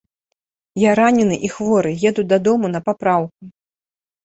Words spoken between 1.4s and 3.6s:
і хворы, еду дадому на папраўку.